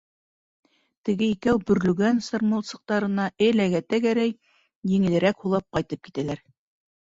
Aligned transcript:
Теге 1.09 1.25
икәү 1.33 1.59
бөрлөгән 1.67 2.21
сырмалсыҡтарына 2.27 3.27
эләгә-тәгәрәй, 3.49 4.33
еңелерәк 4.95 5.45
һулап 5.47 5.69
ҡайтып 5.79 6.11
китәләр. 6.11 6.45